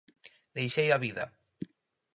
Deixei 0.57 0.87
a 0.91 1.01
vida. 1.05 1.25